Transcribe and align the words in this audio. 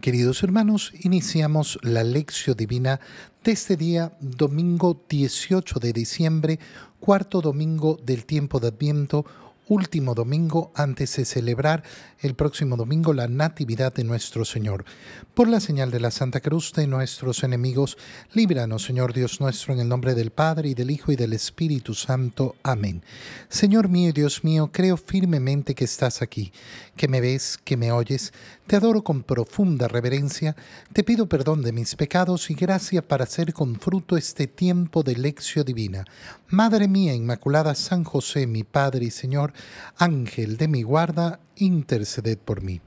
Queridos 0.00 0.42
hermanos, 0.42 0.94
iniciamos 1.02 1.78
la 1.82 2.02
lección 2.02 2.56
divina 2.56 3.00
de 3.44 3.52
este 3.52 3.76
día, 3.76 4.16
domingo 4.20 5.04
18 5.10 5.78
de 5.78 5.92
diciembre, 5.92 6.58
cuarto 7.00 7.42
domingo 7.42 7.98
del 8.02 8.24
tiempo 8.24 8.60
de 8.60 8.68
Adviento, 8.68 9.26
último 9.70 10.16
domingo 10.16 10.72
antes 10.74 11.16
de 11.16 11.24
celebrar 11.24 11.84
el 12.18 12.34
próximo 12.34 12.76
domingo 12.76 13.12
la 13.12 13.28
Natividad 13.28 13.94
de 13.94 14.02
nuestro 14.02 14.44
Señor. 14.44 14.84
Por 15.32 15.48
la 15.48 15.60
señal 15.60 15.92
de 15.92 16.00
la 16.00 16.10
Santa 16.10 16.40
Cruz 16.40 16.72
de 16.72 16.88
nuestros 16.88 17.44
enemigos, 17.44 17.96
líbranos, 18.34 18.82
Señor 18.82 19.14
Dios 19.14 19.40
nuestro, 19.40 19.72
en 19.72 19.80
el 19.80 19.88
nombre 19.88 20.14
del 20.14 20.32
Padre 20.32 20.70
y 20.70 20.74
del 20.74 20.90
Hijo 20.90 21.12
y 21.12 21.16
del 21.16 21.32
Espíritu 21.32 21.94
Santo. 21.94 22.56
Amén. 22.64 23.02
Señor 23.48 23.88
mío 23.88 24.12
Dios 24.12 24.42
mío, 24.42 24.70
creo 24.72 24.96
firmemente 24.96 25.74
que 25.74 25.84
estás 25.84 26.20
aquí, 26.20 26.52
que 26.96 27.06
me 27.06 27.20
ves, 27.20 27.58
que 27.62 27.76
me 27.76 27.92
oyes. 27.92 28.32
Te 28.66 28.76
adoro 28.76 29.02
con 29.02 29.22
profunda 29.22 29.88
reverencia, 29.88 30.56
te 30.92 31.04
pido 31.04 31.28
perdón 31.28 31.62
de 31.62 31.72
mis 31.72 31.96
pecados 31.96 32.50
y 32.50 32.54
gracia 32.54 33.06
para 33.06 33.24
hacer 33.24 33.52
con 33.52 33.76
fruto 33.76 34.16
este 34.16 34.46
tiempo 34.46 35.02
de 35.02 35.16
lección 35.16 35.64
divina. 35.64 36.04
Madre 36.48 36.88
mía 36.88 37.14
Inmaculada 37.14 37.74
San 37.74 38.04
José, 38.04 38.46
mi 38.46 38.64
Padre 38.64 39.06
y 39.06 39.10
Señor, 39.10 39.52
Ángel 39.96 40.56
de 40.56 40.68
mi 40.68 40.82
guarda, 40.82 41.40
interceded 41.56 42.38
por 42.38 42.62
mí. 42.62 42.80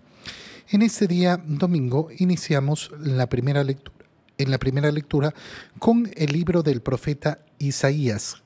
En 0.69 0.81
este 0.81 1.07
día 1.07 1.41
domingo 1.45 2.09
iniciamos 2.17 2.91
la 2.99 3.27
primera 3.27 3.63
lectura, 3.63 4.05
en 4.37 4.51
la 4.51 4.57
primera 4.57 4.91
lectura 4.91 5.33
con 5.79 6.11
el 6.15 6.31
libro 6.31 6.63
del 6.63 6.81
profeta 6.81 7.39
Isaías. 7.59 8.43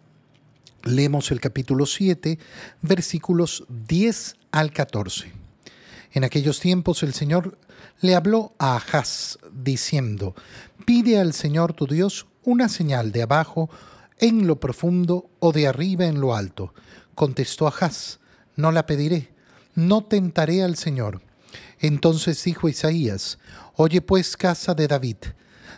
Leemos 0.83 1.31
el 1.31 1.39
capítulo 1.39 1.85
7, 1.85 2.37
versículos 2.81 3.65
10 3.69 4.35
al 4.51 4.71
14. 4.71 5.31
En 6.13 6.23
aquellos 6.23 6.59
tiempos 6.59 7.03
el 7.03 7.13
Señor 7.13 7.57
le 8.01 8.15
habló 8.15 8.53
a 8.57 8.77
Ahaz, 8.77 9.37
diciendo, 9.51 10.35
Pide 10.85 11.19
al 11.19 11.33
Señor 11.33 11.73
tu 11.73 11.87
Dios 11.87 12.27
una 12.43 12.69
señal 12.69 13.11
de 13.11 13.23
abajo 13.23 13.69
en 14.19 14.47
lo 14.47 14.59
profundo 14.59 15.29
o 15.39 15.51
de 15.51 15.67
arriba 15.67 16.05
en 16.05 16.19
lo 16.21 16.35
alto. 16.35 16.73
Contestó 17.17 17.67
Ahaz, 17.67 18.19
No 18.55 18.71
la 18.71 18.85
pediré 18.85 19.35
no 19.77 20.03
tentaré 20.03 20.63
al 20.63 20.75
Señor. 20.75 21.21
Entonces 21.79 22.43
dijo 22.43 22.67
Isaías, 22.67 23.37
Oye 23.75 24.01
pues 24.01 24.35
casa 24.35 24.73
de 24.73 24.87
David, 24.87 25.17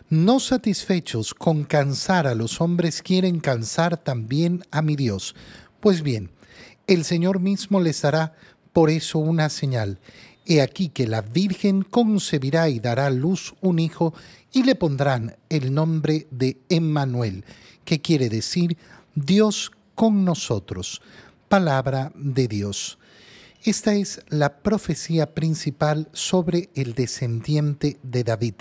no 0.10 0.40
satisfechos 0.40 1.34
con 1.34 1.66
cansar 1.66 2.26
a 2.26 2.34
los 2.34 2.62
hombres, 2.62 3.02
quieren 3.04 3.42
cansar 3.42 3.98
también 3.98 4.64
a 4.72 4.82
mi 4.82 4.96
Dios. 4.96 5.36
Pues 5.82 6.02
bien, 6.02 6.32
el 6.88 7.04
Señor 7.04 7.42
mismo 7.42 7.82
les 7.82 8.02
dará 8.02 8.34
por 8.72 8.90
eso 8.90 9.20
una 9.20 9.50
señal. 9.50 10.00
He 10.46 10.62
aquí 10.62 10.88
que 10.88 11.06
la 11.06 11.22
Virgen 11.22 11.82
concebirá 11.82 12.70
y 12.70 12.80
dará 12.80 13.08
a 13.08 13.12
luz 13.12 13.54
un 13.60 13.80
hijo 13.80 14.14
y 14.54 14.64
le 14.64 14.76
pondrán 14.76 15.36
el 15.50 15.74
nombre 15.74 16.26
de 16.32 16.58
Emmanuel, 16.70 17.44
que 17.84 18.00
quiere 18.00 18.30
decir 18.30 18.78
Dios 19.14 19.74
con 19.94 20.24
nosotros. 20.24 21.02
Palabra 21.50 22.12
de 22.14 22.48
Dios. 22.48 23.00
Esta 23.64 23.96
es 23.96 24.22
la 24.30 24.60
profecía 24.60 25.34
principal 25.34 26.08
sobre 26.14 26.70
el 26.76 26.94
descendiente 26.94 27.98
de 28.04 28.24
David, 28.24 28.54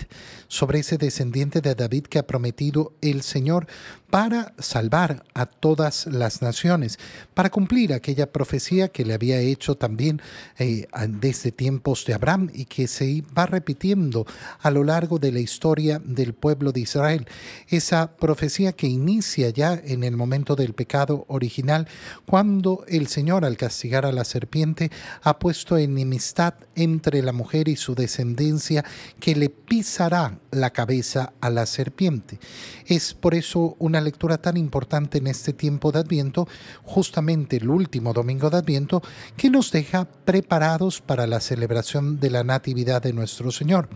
sobre 0.47 0.79
ese 0.79 0.97
descendiente 0.97 1.61
de 1.61 1.75
David 1.75 2.07
que 2.07 2.17
ha 2.17 2.25
prometido 2.27 2.93
el 3.01 3.21
Señor 3.21 3.67
para 4.09 4.53
salvar 4.57 5.23
a 5.33 5.45
todas 5.45 6.07
las 6.07 6.41
naciones, 6.41 6.97
para 7.33 7.49
cumplir 7.49 7.93
aquella 7.93 8.31
profecía 8.31 8.87
que 8.87 9.05
le 9.05 9.13
había 9.13 9.39
hecho 9.39 9.75
también 9.75 10.21
eh, 10.57 10.87
desde 11.07 11.51
tiempos 11.51 12.05
de 12.05 12.13
Abraham 12.13 12.49
y 12.53 12.65
que 12.65 12.87
se 12.87 13.23
va 13.37 13.45
repitiendo 13.45 14.25
a 14.61 14.71
lo 14.71 14.83
largo 14.83 15.19
de 15.19 15.31
la 15.31 15.39
historia 15.39 16.01
del 16.03 16.33
pueblo 16.33 16.71
de 16.71 16.81
Israel. 16.81 17.27
Esa 17.67 18.15
profecía 18.15 18.73
que 18.73 18.87
inicia 18.87 19.49
ya 19.49 19.73
en 19.73 20.03
el 20.03 20.17
momento 20.17 20.55
del 20.55 20.73
pecado 20.73 21.25
original, 21.27 21.87
cuando 22.25 22.83
el 22.87 23.07
Señor 23.07 23.45
al 23.45 23.57
castigar 23.57 24.05
a 24.05 24.11
la 24.11 24.25
serpiente 24.25 24.89
ha 25.21 25.37
puesto 25.37 25.77
enemistad 25.77 26.55
entre 26.75 27.21
la 27.21 27.33
mujer 27.33 27.67
y 27.67 27.75
su 27.75 27.93
descendencia 27.95 28.83
que 29.19 29.35
le 29.35 29.49
pisará 29.49 30.39
la 30.51 30.71
cabeza 30.71 31.33
a 31.41 31.49
la 31.49 31.65
serpiente. 31.65 32.39
Es 32.85 33.13
por 33.13 33.35
eso 33.35 33.75
una 33.79 33.98
lectura 34.01 34.37
tan 34.37 34.57
importante 34.57 35.17
en 35.17 35.27
este 35.27 35.53
tiempo 35.53 35.91
de 35.91 35.99
Adviento, 35.99 36.47
justamente 36.83 37.57
el 37.57 37.69
último 37.69 38.13
domingo 38.13 38.49
de 38.49 38.57
Adviento, 38.57 39.01
que 39.37 39.49
nos 39.49 39.71
deja 39.71 40.05
preparados 40.05 41.01
para 41.01 41.27
la 41.27 41.39
celebración 41.39 42.19
de 42.19 42.29
la 42.29 42.43
Natividad 42.43 43.01
de 43.01 43.13
nuestro 43.13 43.51
Señor. 43.51 43.89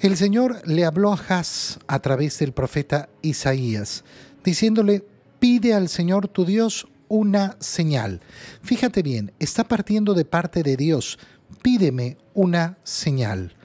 El 0.00 0.16
Señor 0.16 0.60
le 0.66 0.84
habló 0.84 1.12
a 1.12 1.20
Haz 1.28 1.78
a 1.86 1.98
través 2.00 2.38
del 2.38 2.52
profeta 2.52 3.08
Isaías, 3.22 4.04
diciéndole, 4.44 5.04
pide 5.38 5.74
al 5.74 5.88
Señor 5.88 6.28
tu 6.28 6.44
Dios 6.44 6.86
una 7.08 7.56
señal. 7.60 8.20
Fíjate 8.62 9.02
bien, 9.02 9.32
está 9.38 9.64
partiendo 9.64 10.14
de 10.14 10.24
parte 10.24 10.62
de 10.62 10.76
Dios, 10.76 11.18
pídeme 11.62 12.18
una 12.34 12.78
señal 12.82 13.56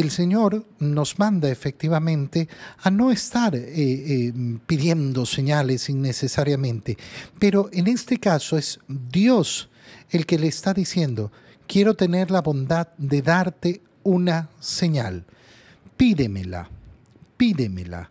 el 0.00 0.10
Señor 0.10 0.66
nos 0.78 1.18
manda 1.18 1.50
efectivamente 1.50 2.48
a 2.82 2.90
no 2.90 3.10
estar 3.10 3.56
eh, 3.56 3.64
eh, 3.66 4.32
pidiendo 4.66 5.24
señales 5.24 5.88
innecesariamente, 5.88 6.98
pero 7.38 7.70
en 7.72 7.86
este 7.86 8.18
caso 8.18 8.58
es 8.58 8.78
Dios 8.88 9.70
el 10.10 10.26
que 10.26 10.38
le 10.38 10.48
está 10.48 10.74
diciendo, 10.74 11.32
quiero 11.66 11.94
tener 11.94 12.30
la 12.30 12.42
bondad 12.42 12.88
de 12.98 13.22
darte 13.22 13.80
una 14.02 14.50
señal, 14.60 15.24
pídemela, 15.96 16.68
pídemela. 17.38 18.10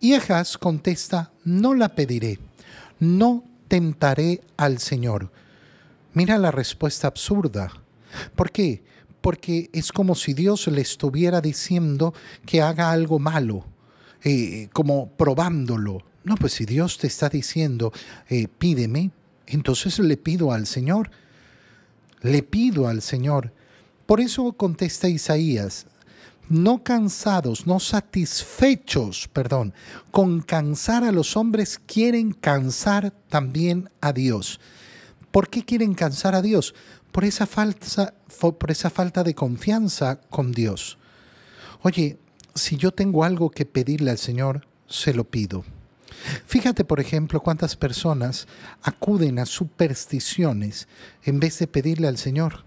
Y 0.00 0.14
Ahaz 0.14 0.56
contesta, 0.56 1.32
no 1.44 1.74
la 1.74 1.90
pediré, 1.90 2.38
no 2.98 3.44
tentaré 3.68 4.40
al 4.56 4.78
Señor. 4.78 5.30
Mira 6.14 6.38
la 6.38 6.50
respuesta 6.50 7.08
absurda. 7.08 7.70
¿Por 8.34 8.50
qué? 8.50 8.82
Porque 9.26 9.70
es 9.72 9.90
como 9.90 10.14
si 10.14 10.34
Dios 10.34 10.68
le 10.68 10.80
estuviera 10.80 11.40
diciendo 11.40 12.14
que 12.46 12.62
haga 12.62 12.92
algo 12.92 13.18
malo, 13.18 13.64
eh, 14.22 14.68
como 14.72 15.08
probándolo. 15.16 16.04
No, 16.22 16.36
pues 16.36 16.52
si 16.52 16.64
Dios 16.64 16.96
te 16.96 17.08
está 17.08 17.28
diciendo, 17.28 17.92
eh, 18.28 18.46
pídeme, 18.46 19.10
entonces 19.48 19.98
le 19.98 20.16
pido 20.16 20.52
al 20.52 20.68
Señor. 20.68 21.10
Le 22.20 22.44
pido 22.44 22.86
al 22.86 23.02
Señor. 23.02 23.52
Por 24.06 24.20
eso 24.20 24.52
contesta 24.52 25.08
Isaías, 25.08 25.86
no 26.48 26.84
cansados, 26.84 27.66
no 27.66 27.80
satisfechos, 27.80 29.26
perdón, 29.32 29.74
con 30.12 30.40
cansar 30.40 31.02
a 31.02 31.10
los 31.10 31.36
hombres, 31.36 31.80
quieren 31.84 32.30
cansar 32.30 33.10
también 33.28 33.90
a 34.00 34.12
Dios. 34.12 34.60
¿Por 35.32 35.50
qué 35.50 35.64
quieren 35.64 35.94
cansar 35.94 36.34
a 36.34 36.42
Dios? 36.42 36.74
Por 37.16 37.24
esa, 37.24 37.46
falta, 37.46 38.12
por 38.58 38.70
esa 38.70 38.90
falta 38.90 39.24
de 39.24 39.34
confianza 39.34 40.20
con 40.28 40.52
Dios. 40.52 40.98
Oye, 41.80 42.18
si 42.54 42.76
yo 42.76 42.92
tengo 42.92 43.24
algo 43.24 43.48
que 43.48 43.64
pedirle 43.64 44.10
al 44.10 44.18
Señor, 44.18 44.66
se 44.86 45.14
lo 45.14 45.24
pido. 45.24 45.64
Fíjate, 46.44 46.84
por 46.84 47.00
ejemplo, 47.00 47.40
cuántas 47.40 47.74
personas 47.74 48.46
acuden 48.82 49.38
a 49.38 49.46
supersticiones 49.46 50.88
en 51.22 51.40
vez 51.40 51.58
de 51.58 51.66
pedirle 51.66 52.06
al 52.06 52.18
Señor 52.18 52.65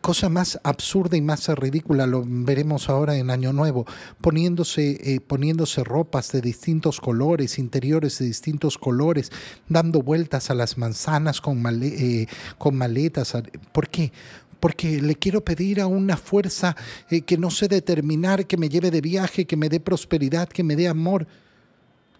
cosa 0.00 0.28
más 0.28 0.60
absurda 0.62 1.16
y 1.16 1.20
más 1.20 1.48
ridícula, 1.48 2.06
lo 2.06 2.22
veremos 2.24 2.88
ahora 2.88 3.16
en 3.16 3.30
Año 3.30 3.52
Nuevo, 3.52 3.84
poniéndose, 4.20 5.14
eh, 5.14 5.20
poniéndose 5.20 5.82
ropas 5.82 6.30
de 6.32 6.40
distintos 6.40 7.00
colores, 7.00 7.58
interiores 7.58 8.18
de 8.18 8.26
distintos 8.26 8.78
colores, 8.78 9.32
dando 9.68 10.02
vueltas 10.02 10.50
a 10.50 10.54
las 10.54 10.78
manzanas 10.78 11.40
con, 11.40 11.62
eh, 11.82 12.26
maletas. 12.72 13.36
¿Por 13.72 13.88
qué? 13.88 14.12
porque 14.60 15.00
le 15.02 15.14
quiero 15.16 15.44
pedir 15.44 15.80
a 15.80 15.86
una 15.86 16.16
fuerza 16.16 16.74
eh, 17.10 17.20
que 17.20 17.36
no 17.36 17.50
sé 17.50 17.68
determinar, 17.68 18.46
que 18.46 18.56
me 18.56 18.68
lleve 18.68 18.90
de 18.90 19.00
viaje, 19.00 19.44
que 19.44 19.56
me 19.56 19.68
dé 19.68 19.80
prosperidad, 19.80 20.48
que 20.48 20.64
me 20.64 20.76
dé 20.76 20.88
amor. 20.88 21.26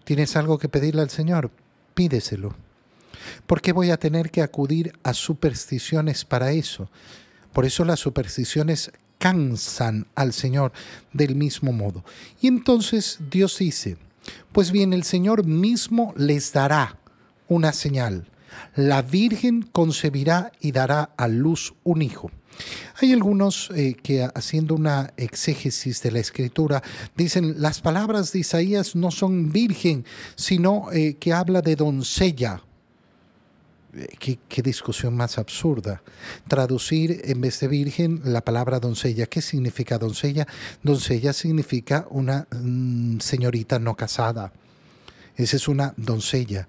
¿Tienes 0.03 0.35
algo 0.35 0.57
que 0.57 0.69
pedirle 0.69 1.01
al 1.01 1.09
Señor? 1.09 1.51
Pídeselo. 1.93 2.55
¿Por 3.45 3.61
qué 3.61 3.73
voy 3.73 3.91
a 3.91 3.97
tener 3.97 4.31
que 4.31 4.41
acudir 4.41 4.93
a 5.03 5.13
supersticiones 5.13 6.25
para 6.25 6.51
eso? 6.51 6.89
Por 7.57 7.65
eso 7.65 7.83
las 7.85 7.99
supersticiones 7.99 8.91
cansan 9.17 10.05
al 10.13 10.31
Señor 10.31 10.73
del 11.11 11.33
mismo 11.33 11.71
modo. 11.71 12.05
Y 12.39 12.45
entonces 12.45 13.17
Dios 13.31 13.57
dice, 13.57 13.97
pues 14.51 14.71
bien, 14.71 14.93
el 14.93 15.01
Señor 15.01 15.43
mismo 15.43 16.13
les 16.17 16.53
dará 16.53 16.99
una 17.47 17.73
señal. 17.73 18.27
La 18.75 19.01
Virgen 19.01 19.63
concebirá 19.63 20.51
y 20.61 20.71
dará 20.71 21.09
a 21.17 21.27
luz 21.27 21.73
un 21.83 22.03
hijo. 22.03 22.29
Hay 23.01 23.11
algunos 23.11 23.71
eh, 23.73 23.95
que 24.03 24.29
haciendo 24.35 24.75
una 24.75 25.11
exégesis 25.17 26.03
de 26.03 26.11
la 26.11 26.19
escritura 26.19 26.83
dicen 27.15 27.59
las 27.59 27.81
palabras 27.81 28.31
de 28.33 28.39
Isaías 28.39 28.95
no 28.95 29.09
son 29.09 29.51
virgen, 29.51 30.05
sino 30.35 30.91
eh, 30.91 31.15
que 31.19 31.33
habla 31.33 31.63
de 31.63 31.75
doncella 31.75 32.61
¿qué, 34.19 34.39
¿qué, 34.47 34.61
discusión 34.61 35.15
más 35.15 35.37
absurda. 35.37 36.01
Traducir 36.47 37.21
en 37.25 37.41
vez 37.41 37.59
de 37.59 37.67
virgen 37.67 38.21
la 38.23 38.41
palabra 38.41 38.79
doncella. 38.79 39.25
¿Qué 39.27 39.41
significa 39.41 39.97
doncella? 39.97 40.47
Doncella 40.83 41.33
significa 41.33 42.07
una 42.09 42.47
mm, 42.51 43.19
señorita 43.19 43.79
no 43.79 43.95
casada. 43.95 44.51
Esa 45.37 45.55
es 45.55 45.67
una 45.67 45.93
doncella. 45.97 46.67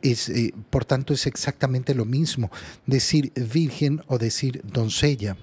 Es, 0.00 0.28
eh, 0.28 0.54
por 0.70 0.84
tanto, 0.84 1.12
es 1.12 1.26
exactamente 1.26 1.94
lo 1.94 2.04
mismo 2.04 2.50
decir 2.86 3.32
virgen 3.34 4.02
o 4.06 4.18
decir 4.18 4.62
doncella. 4.64 5.36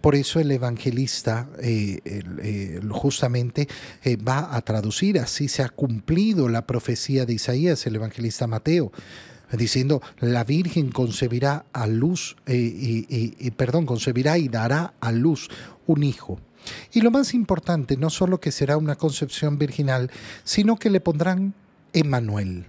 Por 0.00 0.16
eso 0.16 0.40
el 0.40 0.50
evangelista 0.50 1.48
eh, 1.62 2.00
eh, 2.04 2.80
justamente 2.90 3.68
va 4.26 4.56
a 4.56 4.60
traducir, 4.62 5.20
así 5.20 5.46
se 5.46 5.62
ha 5.62 5.68
cumplido 5.68 6.48
la 6.48 6.66
profecía 6.66 7.24
de 7.24 7.34
Isaías, 7.34 7.86
el 7.86 7.94
evangelista 7.94 8.48
Mateo 8.48 8.90
diciendo 9.52 10.02
la 10.20 10.44
Virgen 10.44 10.90
concebirá 10.90 11.66
a 11.72 11.86
luz 11.86 12.36
y, 12.46 13.50
perdón 13.52 13.86
concebirá 13.86 14.38
y 14.38 14.48
dará 14.48 14.94
a 15.00 15.12
luz 15.12 15.48
un 15.86 16.02
hijo 16.02 16.40
y 16.92 17.00
lo 17.00 17.10
más 17.10 17.34
importante 17.34 17.96
no 17.96 18.10
solo 18.10 18.40
que 18.40 18.52
será 18.52 18.76
una 18.76 18.96
concepción 18.96 19.58
virginal 19.58 20.10
sino 20.44 20.76
que 20.76 20.90
le 20.90 21.00
pondrán 21.00 21.54
Emmanuel 21.92 22.66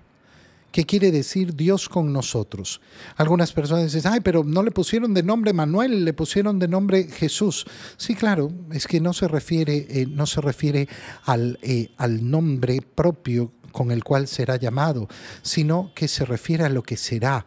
¿Qué 0.77 0.85
quiere 0.85 1.11
decir 1.11 1.55
Dios 1.55 1.89
con 1.89 2.13
nosotros. 2.13 2.81
Algunas 3.15 3.51
personas 3.51 3.91
dicen, 3.91 4.11
ay, 4.13 4.19
pero 4.19 4.43
no 4.43 4.61
le 4.61 4.69
pusieron 4.69 5.11
de 5.13 5.23
nombre 5.23 5.51
Manuel, 5.51 6.05
le 6.05 6.13
pusieron 6.13 6.59
de 6.59 6.67
nombre 6.67 7.05
Jesús. 7.05 7.65
Sí, 7.95 8.13
claro, 8.13 8.51
es 8.71 8.85
que 8.85 8.99
no 8.99 9.13
se 9.13 9.27
refiere, 9.27 9.87
eh, 9.89 10.05
no 10.07 10.27
se 10.27 10.39
refiere 10.39 10.87
al, 11.25 11.57
eh, 11.63 11.89
al 11.97 12.29
nombre 12.29 12.81
propio 12.81 13.53
con 13.77 13.91
el 13.91 14.03
cual 14.03 14.27
será 14.27 14.55
llamado, 14.55 15.07
sino 15.43 15.91
que 15.93 16.07
se 16.07 16.25
refiere 16.25 16.63
a 16.63 16.69
lo 16.69 16.81
que 16.81 16.97
será. 16.97 17.45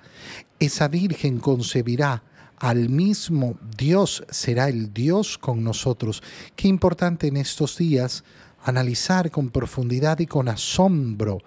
Esa 0.60 0.86
Virgen 0.86 1.40
concebirá 1.40 2.22
al 2.56 2.88
mismo 2.88 3.58
Dios, 3.76 4.22
será 4.30 4.68
el 4.68 4.94
Dios 4.94 5.38
con 5.38 5.64
nosotros. 5.64 6.22
Qué 6.54 6.68
importante 6.68 7.26
en 7.26 7.36
estos 7.36 7.78
días 7.78 8.22
analizar 8.62 9.32
con 9.32 9.50
profundidad 9.50 10.20
y 10.20 10.26
con 10.26 10.48
asombro 10.48 11.38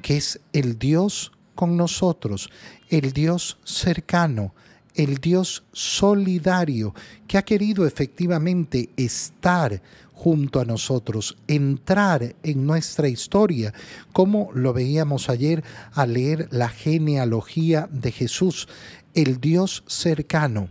que 0.00 0.16
es 0.16 0.40
el 0.54 0.78
Dios 0.78 1.32
con 1.54 1.76
nosotros, 1.76 2.48
el 2.88 3.12
Dios 3.12 3.58
cercano, 3.64 4.54
el 4.94 5.16
Dios 5.16 5.64
solidario, 5.72 6.94
que 7.26 7.38
ha 7.38 7.42
querido 7.42 7.86
efectivamente 7.86 8.90
estar 8.96 9.80
junto 10.14 10.60
a 10.60 10.64
nosotros, 10.64 11.36
entrar 11.48 12.36
en 12.42 12.66
nuestra 12.66 13.08
historia, 13.08 13.74
como 14.12 14.50
lo 14.54 14.72
veíamos 14.72 15.28
ayer 15.28 15.64
al 15.94 16.12
leer 16.12 16.48
la 16.52 16.68
genealogía 16.68 17.88
de 17.90 18.12
Jesús, 18.12 18.68
el 19.14 19.40
Dios 19.40 19.82
cercano. 19.88 20.68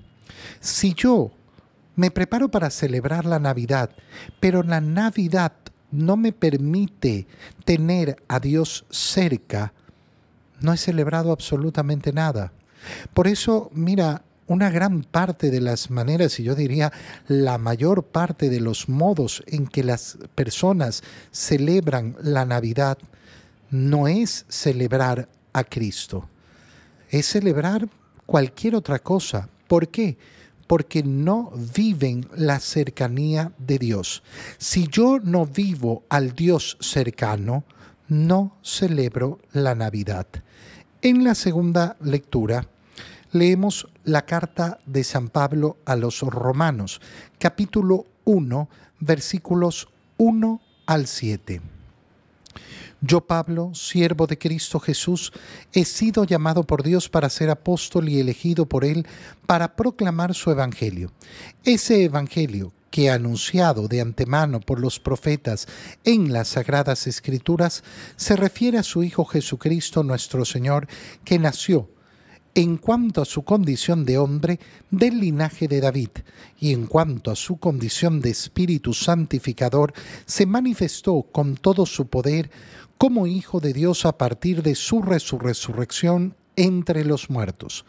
Si 0.59 0.93
yo 0.93 1.31
me 1.95 2.11
preparo 2.11 2.49
para 2.49 2.69
celebrar 2.69 3.25
la 3.25 3.39
Navidad, 3.39 3.89
pero 4.39 4.63
la 4.63 4.79
Navidad 4.79 5.51
no 5.91 6.15
me 6.15 6.31
permite 6.31 7.27
tener 7.65 8.23
a 8.27 8.39
Dios 8.39 8.85
cerca, 8.89 9.73
no 10.61 10.71
he 10.71 10.77
celebrado 10.77 11.31
absolutamente 11.31 12.13
nada. 12.13 12.53
Por 13.13 13.27
eso, 13.27 13.69
mira, 13.73 14.23
una 14.47 14.69
gran 14.69 15.03
parte 15.03 15.49
de 15.49 15.61
las 15.61 15.89
maneras, 15.89 16.39
y 16.39 16.43
yo 16.43 16.55
diría 16.55 16.91
la 17.27 17.57
mayor 17.57 18.03
parte 18.03 18.49
de 18.49 18.59
los 18.59 18.89
modos 18.89 19.43
en 19.47 19.67
que 19.67 19.83
las 19.83 20.17
personas 20.35 21.03
celebran 21.31 22.15
la 22.21 22.45
Navidad, 22.45 22.97
no 23.69 24.07
es 24.07 24.45
celebrar 24.49 25.29
a 25.53 25.63
Cristo, 25.63 26.27
es 27.09 27.27
celebrar 27.27 27.87
cualquier 28.25 28.75
otra 28.75 28.99
cosa. 28.99 29.47
¿Por 29.67 29.87
qué? 29.87 30.17
porque 30.71 31.03
no 31.03 31.51
viven 31.75 32.29
la 32.33 32.61
cercanía 32.61 33.51
de 33.57 33.77
Dios. 33.77 34.23
Si 34.57 34.87
yo 34.87 35.19
no 35.21 35.45
vivo 35.45 36.05
al 36.07 36.31
Dios 36.31 36.77
cercano, 36.79 37.65
no 38.07 38.55
celebro 38.63 39.41
la 39.51 39.75
Navidad. 39.75 40.27
En 41.03 41.23
la 41.23 41.33
segunda 41.33 41.97
lectura 41.99 42.67
leemos 43.31 43.87
la 44.03 44.27
carta 44.27 44.79
de 44.85 45.03
San 45.03 45.29
Pablo 45.29 45.77
a 45.83 45.95
los 45.95 46.19
romanos, 46.21 47.01
capítulo 47.39 48.05
1, 48.25 48.69
versículos 48.99 49.87
1 50.17 50.61
al 50.85 51.07
7. 51.07 51.59
Yo, 53.01 53.21
Pablo, 53.21 53.73
siervo 53.73 54.27
de 54.27 54.37
Cristo 54.37 54.79
Jesús, 54.79 55.33
he 55.73 55.85
sido 55.85 56.23
llamado 56.23 56.65
por 56.65 56.83
Dios 56.83 57.09
para 57.09 57.31
ser 57.31 57.49
apóstol 57.49 58.07
y 58.07 58.19
elegido 58.19 58.67
por 58.67 58.85
Él 58.85 59.07
para 59.47 59.75
proclamar 59.75 60.35
su 60.35 60.51
Evangelio. 60.51 61.11
Ese 61.63 62.03
Evangelio 62.03 62.73
que 62.91 63.09
anunciado 63.09 63.87
de 63.87 64.01
antemano 64.01 64.59
por 64.59 64.79
los 64.79 64.99
profetas 64.99 65.67
en 66.03 66.31
las 66.31 66.49
sagradas 66.49 67.07
escrituras, 67.07 67.83
se 68.15 68.35
refiere 68.35 68.77
a 68.77 68.83
su 68.83 69.01
Hijo 69.01 69.25
Jesucristo 69.25 70.03
nuestro 70.03 70.45
Señor, 70.45 70.87
que 71.23 71.39
nació 71.39 71.89
en 72.53 72.77
cuanto 72.77 73.21
a 73.21 73.25
su 73.25 73.43
condición 73.43 74.03
de 74.03 74.17
hombre 74.17 74.59
del 74.89 75.19
linaje 75.19 75.67
de 75.67 75.79
David, 75.79 76.09
y 76.59 76.73
en 76.73 76.85
cuanto 76.85 77.31
a 77.31 77.35
su 77.35 77.57
condición 77.57 78.19
de 78.19 78.31
Espíritu 78.31 78.93
Santificador, 78.93 79.93
se 80.25 80.45
manifestó 80.45 81.23
con 81.31 81.55
todo 81.55 81.85
su 81.85 82.07
poder 82.07 82.51
como 82.97 83.25
Hijo 83.25 83.59
de 83.61 83.73
Dios 83.73 84.05
a 84.05 84.17
partir 84.17 84.61
de 84.63 84.75
su 84.75 85.01
resurrección 85.01 86.35
entre 86.55 87.05
los 87.05 87.29
muertos. 87.29 87.85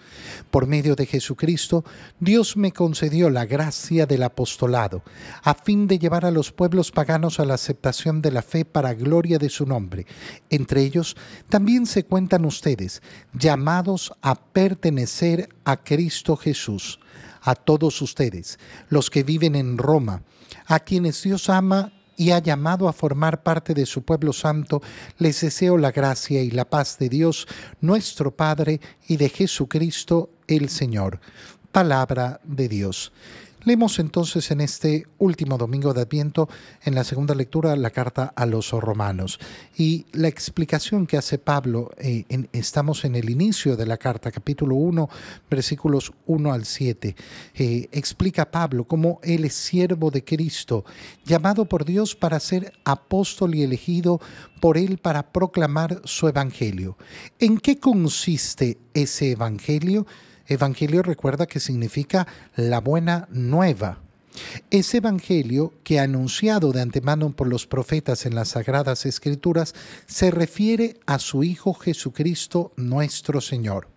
Por 0.51 0.67
medio 0.67 0.95
de 0.95 1.07
Jesucristo, 1.07 1.85
Dios 2.21 2.57
me 2.57 2.73
concedió 2.73 3.31
la 3.31 3.45
gracia 3.45 4.07
del 4.07 4.23
apostolado, 4.23 5.03
a 5.43 5.55
fin 5.55 5.87
de 5.87 5.99
llevar 5.99 6.25
a 6.25 6.31
los 6.31 6.53
pueblos 6.53 6.91
paganos 6.91 7.41
a 7.41 7.45
la 7.45 7.55
aceptación 7.55 8.23
de 8.23 8.31
la 8.31 8.43
fe 8.43 8.65
para 8.65 8.95
gloria 8.95 9.39
de 9.39 9.49
su 9.49 9.67
nombre. 9.67 10.07
Entre 10.51 10.83
ellos 10.83 11.17
también 11.49 11.87
se 11.87 12.05
cuentan 12.05 12.45
ustedes, 12.45 13.03
llamados 13.33 14.13
a 14.23 14.35
pertenecer 14.35 15.49
a 15.65 15.83
Cristo 15.83 16.37
Jesús. 16.37 17.01
A 17.45 17.57
todos 17.57 18.01
ustedes, 18.03 18.61
los 18.89 19.11
que 19.11 19.25
viven 19.25 19.57
en 19.57 19.77
Roma, 19.77 20.23
a 20.67 20.79
quienes 20.79 21.25
Dios 21.25 21.51
ama 21.51 21.93
y 22.23 22.31
ha 22.31 22.39
llamado 22.39 22.87
a 22.89 22.93
formar 22.93 23.43
parte 23.43 23.75
de 23.75 23.85
su 23.85 24.03
pueblo 24.03 24.33
santo, 24.33 24.81
les 25.19 25.41
deseo 25.41 25.77
la 25.77 25.91
gracia 25.91 26.41
y 26.41 26.53
la 26.53 26.71
paz 26.71 26.97
de 27.01 27.09
Dios, 27.09 27.49
nuestro 27.81 28.31
Padre, 28.31 28.81
y 29.09 29.17
de 29.17 29.29
Jesucristo 29.29 30.31
el 30.47 30.69
Señor. 30.69 31.19
Palabra 31.73 32.41
de 32.45 32.69
Dios. 32.69 33.13
Leemos 33.65 34.01
entonces 34.01 34.51
en 34.51 34.61
este 34.61 35.07
último 35.19 35.57
domingo 35.57 35.95
de 35.95 36.03
Adviento, 36.03 36.49
en 36.83 36.97
la 36.97 37.05
segunda 37.05 37.33
lectura, 37.33 37.77
la 37.77 37.91
carta 37.91 38.33
a 38.35 38.45
los 38.45 38.73
romanos. 38.73 39.39
Y 39.77 40.07
la 40.13 40.27
explicación 40.27 41.07
que 41.07 41.17
hace 41.17 41.39
Pablo, 41.39 41.93
eh, 41.99 42.25
estamos 42.53 43.05
en 43.05 43.15
el 43.15 43.31
inicio 43.31 43.77
de 43.77 43.87
la 43.87 43.99
carta, 43.99 44.33
capítulo 44.33 44.75
1, 44.75 45.09
versículos 45.49 46.13
1 46.27 46.53
al 46.53 46.65
7. 46.65 47.15
Eh, 47.55 47.89
explica 47.93 48.51
Pablo 48.51 48.85
cómo 48.85 49.21
él 49.23 49.45
es 49.45 49.55
siervo 49.55 50.11
de 50.11 50.25
Cristo, 50.25 50.85
llamado 51.25 51.67
por 51.67 51.85
Dios 51.85 52.17
para 52.17 52.41
ser 52.41 52.73
apóstol 52.85 53.55
y 53.55 53.63
elegido 53.63 54.21
por 54.61 54.77
él 54.77 54.99
para 54.99 55.31
proclamar 55.31 56.01
su 56.05 56.27
evangelio. 56.27 56.97
¿En 57.39 57.59
qué 57.59 57.79
consiste 57.79 58.79
ese 58.93 59.31
evangelio? 59.31 60.05
Evangelio 60.47 61.03
recuerda 61.03 61.47
que 61.47 61.61
significa 61.61 62.27
la 62.57 62.81
buena 62.81 63.29
nueva. 63.31 63.99
Ese 64.71 64.99
Evangelio 64.99 65.75
que 65.85 66.01
anunciado 66.01 66.73
de 66.73 66.81
antemano 66.81 67.33
por 67.33 67.49
los 67.49 67.67
profetas 67.67 68.25
en 68.25 68.35
las 68.35 68.49
Sagradas 68.49 69.05
Escrituras 69.05 69.75
se 70.07 70.31
refiere 70.31 70.99
a 71.07 71.19
su 71.19 71.45
Hijo 71.45 71.75
Jesucristo 71.75 72.73
nuestro 72.77 73.41
Señor. 73.41 73.89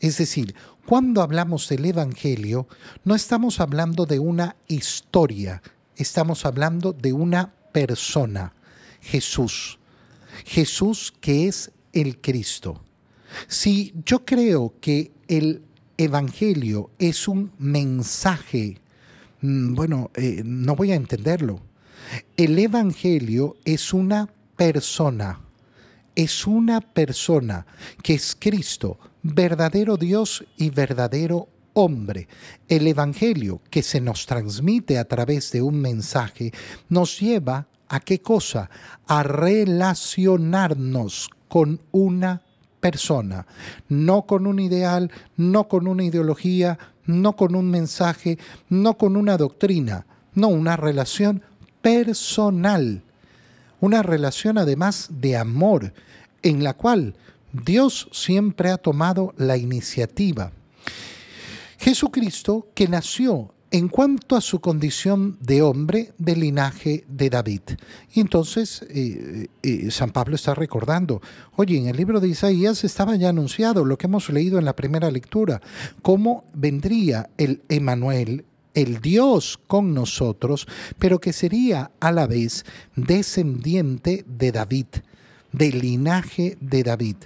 Es 0.00 0.18
decir, 0.18 0.54
cuando 0.86 1.20
hablamos 1.20 1.68
del 1.68 1.84
Evangelio, 1.84 2.68
no 3.04 3.14
estamos 3.14 3.60
hablando 3.60 4.06
de 4.06 4.18
una 4.18 4.56
historia, 4.68 5.62
estamos 5.96 6.46
hablando 6.46 6.92
de 6.92 7.12
una 7.12 7.52
persona, 7.72 8.54
Jesús. 9.00 9.78
Jesús 10.44 11.12
que 11.20 11.48
es 11.48 11.70
el 11.92 12.20
Cristo. 12.20 12.82
Si 13.48 13.94
yo 14.04 14.24
creo 14.24 14.74
que 14.80 15.12
el 15.28 15.62
evangelio 15.98 16.90
es 16.98 17.28
un 17.28 17.52
mensaje, 17.58 18.80
mm, 19.40 19.74
bueno, 19.74 20.10
eh, 20.14 20.42
no 20.44 20.76
voy 20.76 20.92
a 20.92 20.96
entenderlo. 20.96 21.60
El 22.36 22.58
evangelio 22.58 23.56
es 23.64 23.92
una 23.92 24.28
persona, 24.56 25.40
es 26.14 26.46
una 26.46 26.80
persona 26.80 27.66
que 28.02 28.14
es 28.14 28.36
Cristo, 28.38 28.98
verdadero 29.22 29.96
Dios 29.96 30.44
y 30.56 30.70
verdadero 30.70 31.48
hombre. 31.76 32.26
El 32.68 32.86
Evangelio 32.86 33.60
que 33.70 33.82
se 33.82 34.00
nos 34.00 34.26
transmite 34.26 34.98
a 34.98 35.04
través 35.04 35.52
de 35.52 35.62
un 35.62 35.80
mensaje 35.80 36.52
nos 36.88 37.20
lleva 37.20 37.68
a 37.88 38.00
qué 38.00 38.20
cosa? 38.20 38.68
A 39.06 39.22
relacionarnos 39.22 41.30
con 41.48 41.80
una 41.92 42.42
persona, 42.86 43.46
no 43.88 44.26
con 44.26 44.46
un 44.46 44.60
ideal, 44.60 45.10
no 45.36 45.66
con 45.66 45.88
una 45.88 46.04
ideología, 46.04 46.78
no 47.04 47.34
con 47.34 47.56
un 47.56 47.68
mensaje, 47.68 48.38
no 48.68 48.96
con 48.96 49.16
una 49.16 49.36
doctrina, 49.36 50.06
no, 50.34 50.46
una 50.46 50.76
relación 50.76 51.42
personal, 51.82 53.02
una 53.80 54.04
relación 54.04 54.56
además 54.56 55.08
de 55.10 55.36
amor, 55.36 55.94
en 56.44 56.62
la 56.62 56.74
cual 56.74 57.16
Dios 57.52 58.08
siempre 58.12 58.70
ha 58.70 58.76
tomado 58.76 59.34
la 59.36 59.56
iniciativa. 59.56 60.52
Jesucristo, 61.80 62.68
que 62.72 62.86
nació 62.86 63.52
en 63.76 63.88
cuanto 63.88 64.36
a 64.36 64.40
su 64.40 64.60
condición 64.60 65.36
de 65.38 65.60
hombre 65.60 66.14
del 66.16 66.40
linaje 66.40 67.04
de 67.08 67.28
David. 67.28 67.60
Y 68.14 68.20
entonces 68.20 68.82
eh, 68.88 69.48
eh, 69.62 69.90
San 69.90 70.12
Pablo 70.12 70.34
está 70.34 70.54
recordando, 70.54 71.20
oye, 71.56 71.76
en 71.76 71.86
el 71.86 71.96
libro 71.98 72.18
de 72.18 72.28
Isaías 72.28 72.84
estaba 72.84 73.16
ya 73.16 73.28
anunciado 73.28 73.84
lo 73.84 73.98
que 73.98 74.06
hemos 74.06 74.30
leído 74.30 74.58
en 74.58 74.64
la 74.64 74.74
primera 74.74 75.10
lectura, 75.10 75.60
cómo 76.00 76.44
vendría 76.54 77.28
el 77.36 77.60
Emanuel, 77.68 78.46
el 78.72 79.02
Dios 79.02 79.58
con 79.66 79.92
nosotros, 79.92 80.66
pero 80.98 81.18
que 81.18 81.34
sería 81.34 81.90
a 82.00 82.12
la 82.12 82.26
vez 82.26 82.64
descendiente 82.94 84.24
de 84.26 84.52
David 84.52 84.86
del 85.56 85.80
linaje 85.80 86.58
de 86.60 86.82
David. 86.82 87.16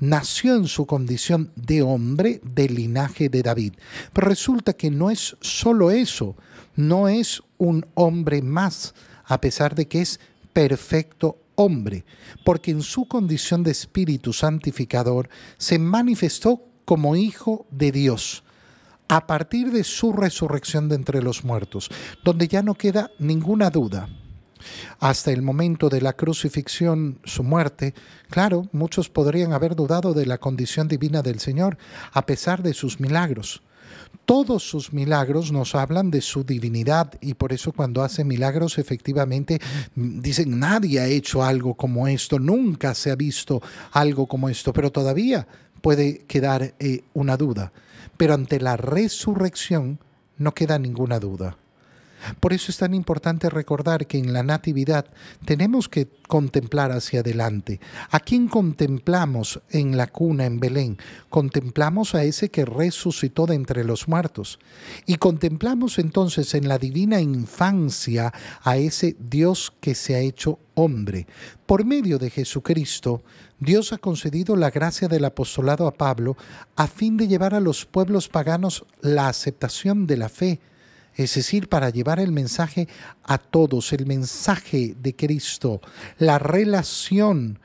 Nació 0.00 0.56
en 0.56 0.66
su 0.66 0.86
condición 0.86 1.52
de 1.54 1.82
hombre 1.82 2.40
del 2.42 2.74
linaje 2.74 3.28
de 3.28 3.42
David. 3.42 3.74
Pero 4.12 4.28
resulta 4.28 4.72
que 4.72 4.90
no 4.90 5.10
es 5.10 5.36
solo 5.40 5.92
eso, 5.92 6.36
no 6.74 7.08
es 7.08 7.42
un 7.58 7.86
hombre 7.94 8.42
más, 8.42 8.94
a 9.24 9.40
pesar 9.40 9.76
de 9.76 9.86
que 9.86 10.02
es 10.02 10.18
perfecto 10.52 11.38
hombre, 11.54 12.04
porque 12.44 12.72
en 12.72 12.82
su 12.82 13.06
condición 13.06 13.62
de 13.62 13.70
espíritu 13.70 14.32
santificador 14.32 15.28
se 15.56 15.78
manifestó 15.78 16.64
como 16.84 17.14
hijo 17.14 17.66
de 17.70 17.92
Dios 17.92 18.42
a 19.08 19.28
partir 19.28 19.70
de 19.70 19.84
su 19.84 20.12
resurrección 20.12 20.88
de 20.88 20.96
entre 20.96 21.22
los 21.22 21.44
muertos, 21.44 21.88
donde 22.24 22.48
ya 22.48 22.62
no 22.62 22.74
queda 22.74 23.12
ninguna 23.20 23.70
duda 23.70 24.08
hasta 25.00 25.30
el 25.30 25.42
momento 25.42 25.88
de 25.88 26.00
la 26.00 26.14
crucifixión, 26.14 27.18
su 27.24 27.42
muerte, 27.42 27.94
claro, 28.30 28.68
muchos 28.72 29.08
podrían 29.08 29.52
haber 29.52 29.76
dudado 29.76 30.14
de 30.14 30.26
la 30.26 30.38
condición 30.38 30.88
divina 30.88 31.22
del 31.22 31.40
Señor, 31.40 31.78
a 32.12 32.26
pesar 32.26 32.62
de 32.62 32.74
sus 32.74 33.00
milagros. 33.00 33.62
Todos 34.24 34.68
sus 34.68 34.92
milagros 34.92 35.52
nos 35.52 35.74
hablan 35.74 36.10
de 36.10 36.20
su 36.20 36.42
divinidad 36.42 37.12
y 37.20 37.34
por 37.34 37.52
eso 37.52 37.72
cuando 37.72 38.02
hace 38.02 38.24
milagros 38.24 38.78
efectivamente 38.78 39.60
dicen 39.94 40.58
nadie 40.58 40.98
ha 41.00 41.06
hecho 41.06 41.44
algo 41.44 41.74
como 41.74 42.08
esto, 42.08 42.38
nunca 42.38 42.94
se 42.94 43.12
ha 43.12 43.16
visto 43.16 43.62
algo 43.92 44.26
como 44.26 44.48
esto, 44.48 44.72
pero 44.72 44.90
todavía 44.90 45.46
puede 45.80 46.18
quedar 46.26 46.74
eh, 46.80 47.02
una 47.14 47.36
duda. 47.36 47.72
Pero 48.16 48.34
ante 48.34 48.58
la 48.58 48.76
resurrección 48.76 50.00
no 50.38 50.52
queda 50.52 50.78
ninguna 50.78 51.20
duda. 51.20 51.56
Por 52.40 52.52
eso 52.52 52.70
es 52.70 52.78
tan 52.78 52.94
importante 52.94 53.50
recordar 53.50 54.06
que 54.06 54.18
en 54.18 54.32
la 54.32 54.42
Natividad 54.42 55.06
tenemos 55.44 55.88
que 55.88 56.08
contemplar 56.28 56.92
hacia 56.92 57.20
adelante. 57.20 57.80
¿A 58.10 58.20
quién 58.20 58.48
contemplamos 58.48 59.60
en 59.70 59.96
la 59.96 60.06
cuna 60.06 60.46
en 60.46 60.58
Belén? 60.58 60.98
Contemplamos 61.28 62.14
a 62.14 62.24
ese 62.24 62.48
que 62.48 62.64
resucitó 62.64 63.46
de 63.46 63.54
entre 63.54 63.84
los 63.84 64.08
muertos. 64.08 64.58
Y 65.06 65.16
contemplamos 65.16 65.98
entonces 65.98 66.54
en 66.54 66.68
la 66.68 66.78
divina 66.78 67.20
infancia 67.20 68.32
a 68.62 68.76
ese 68.76 69.16
Dios 69.18 69.72
que 69.80 69.94
se 69.94 70.14
ha 70.14 70.20
hecho 70.20 70.58
hombre. 70.74 71.26
Por 71.66 71.84
medio 71.84 72.18
de 72.18 72.30
Jesucristo, 72.30 73.22
Dios 73.58 73.92
ha 73.92 73.98
concedido 73.98 74.56
la 74.56 74.70
gracia 74.70 75.08
del 75.08 75.24
apostolado 75.24 75.86
a 75.86 75.94
Pablo 75.94 76.36
a 76.76 76.86
fin 76.86 77.16
de 77.16 77.28
llevar 77.28 77.54
a 77.54 77.60
los 77.60 77.86
pueblos 77.86 78.28
paganos 78.28 78.84
la 79.00 79.28
aceptación 79.28 80.06
de 80.06 80.16
la 80.16 80.28
fe 80.28 80.60
es 81.16 81.34
decir, 81.34 81.68
para 81.68 81.90
llevar 81.90 82.20
el 82.20 82.30
mensaje 82.30 82.88
a 83.24 83.38
todos, 83.38 83.92
el 83.92 84.06
mensaje 84.06 84.94
de 85.00 85.16
Cristo, 85.16 85.80
la 86.18 86.38
relación 86.38 87.58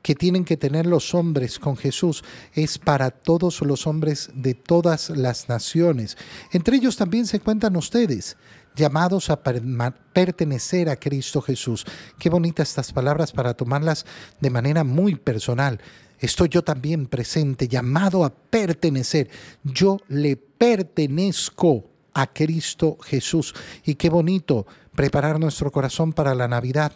que 0.00 0.14
tienen 0.14 0.44
que 0.44 0.56
tener 0.56 0.86
los 0.86 1.14
hombres 1.14 1.58
con 1.58 1.76
Jesús 1.76 2.24
es 2.52 2.78
para 2.78 3.10
todos 3.10 3.62
los 3.62 3.86
hombres 3.86 4.30
de 4.34 4.54
todas 4.54 5.10
las 5.10 5.48
naciones. 5.48 6.16
Entre 6.52 6.76
ellos 6.76 6.96
también 6.96 7.26
se 7.26 7.38
encuentran 7.38 7.76
ustedes, 7.76 8.36
llamados 8.76 9.30
a 9.30 9.42
pertenecer 9.42 10.88
a 10.90 10.96
Cristo 10.96 11.40
Jesús. 11.40 11.86
Qué 12.18 12.28
bonitas 12.28 12.68
estas 12.68 12.92
palabras 12.92 13.32
para 13.32 13.54
tomarlas 13.54 14.04
de 14.40 14.50
manera 14.50 14.84
muy 14.84 15.14
personal. 15.14 15.80
Estoy 16.18 16.48
yo 16.50 16.62
también 16.62 17.06
presente, 17.06 17.68
llamado 17.68 18.24
a 18.24 18.34
pertenecer. 18.34 19.30
Yo 19.62 19.98
le 20.08 20.36
pertenezco 20.36 21.93
a 22.14 22.32
Cristo 22.32 22.96
Jesús. 23.02 23.54
Y 23.84 23.96
qué 23.96 24.08
bonito 24.08 24.66
preparar 24.94 25.38
nuestro 25.38 25.70
corazón 25.70 26.12
para 26.12 26.34
la 26.34 26.48
Navidad 26.48 26.92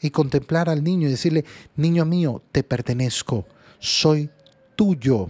y 0.00 0.10
contemplar 0.10 0.70
al 0.70 0.82
niño 0.82 1.08
y 1.08 1.10
decirle, 1.10 1.44
niño 1.76 2.04
mío, 2.04 2.42
te 2.52 2.62
pertenezco, 2.62 3.46
soy 3.78 4.30
tuyo. 4.76 5.28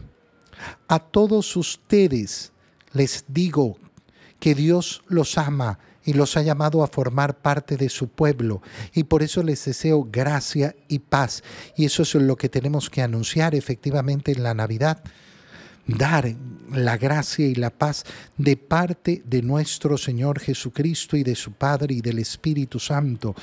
A 0.87 0.99
todos 1.01 1.57
ustedes 1.57 2.53
les 2.93 3.25
digo 3.29 3.79
que 4.39 4.55
Dios 4.55 5.03
los 5.09 5.39
ama 5.39 5.79
y 6.05 6.13
los 6.13 6.37
ha 6.37 6.43
llamado 6.43 6.83
a 6.83 6.89
formar 6.89 7.39
parte 7.39 7.77
de 7.77 7.89
su 7.89 8.09
pueblo. 8.09 8.63
Y 8.95 9.05
por 9.05 9.23
eso 9.23 9.43
les 9.43 9.65
deseo 9.65 10.07
gracia 10.11 10.75
y 10.89 11.01
paz. 11.01 11.43
Y 11.77 11.85
eso 11.85 12.03
es 12.03 12.15
lo 12.15 12.37
que 12.37 12.49
tenemos 12.49 12.91
que 12.91 13.03
anunciar 13.03 13.55
efectivamente 13.55 14.33
en 14.33 14.43
la 14.43 14.55
Navidad 14.55 15.03
dar 15.97 16.35
la 16.73 16.97
gracia 16.97 17.47
y 17.47 17.55
la 17.55 17.71
paz 17.71 18.05
de 18.37 18.57
parte 18.57 19.23
de 19.25 19.43
nuestro 19.43 19.99
Señor 19.99 20.39
Jesucristo 20.39 21.17
y 21.17 21.25
de 21.25 21.35
su 21.35 21.53
Padre 21.53 21.95
y 21.95 22.01
del 22.01 22.19
Espíritu 22.19 22.79
Santo, 22.79 23.35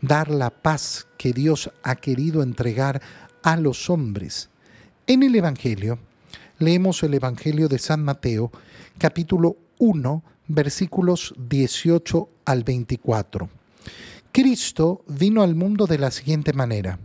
dar 0.00 0.30
la 0.30 0.50
paz 0.50 1.06
que 1.18 1.32
Dios 1.32 1.70
ha 1.82 1.96
querido 1.96 2.42
entregar 2.42 3.02
a 3.42 3.56
los 3.56 3.90
hombres. 3.90 4.50
En 5.06 5.22
el 5.22 5.34
Evangelio, 5.34 5.98
leemos 6.58 7.02
el 7.02 7.14
Evangelio 7.14 7.68
de 7.68 7.78
San 7.78 8.02
Mateo, 8.02 8.52
capítulo 8.98 9.56
1, 9.78 10.22
versículos 10.48 11.34
18 11.36 12.28
al 12.44 12.62
24. 12.62 13.48
Cristo 14.30 15.04
vino 15.08 15.42
al 15.42 15.54
mundo 15.54 15.86
de 15.86 15.98
la 15.98 16.10
siguiente 16.10 16.52
manera 16.52 16.98